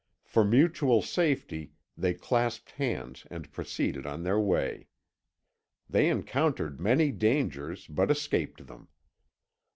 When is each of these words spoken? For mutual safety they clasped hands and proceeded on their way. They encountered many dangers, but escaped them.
For 0.25 0.43
mutual 0.43 1.03
safety 1.03 1.73
they 1.95 2.15
clasped 2.15 2.71
hands 2.71 3.27
and 3.29 3.51
proceeded 3.51 4.07
on 4.07 4.23
their 4.23 4.39
way. 4.39 4.87
They 5.87 6.09
encountered 6.09 6.79
many 6.81 7.11
dangers, 7.11 7.85
but 7.85 8.09
escaped 8.09 8.65
them. 8.65 8.87